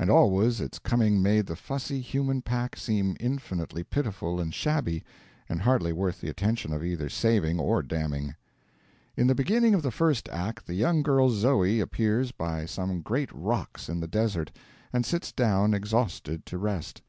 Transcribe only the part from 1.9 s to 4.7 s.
human pack seem infinitely pitiful and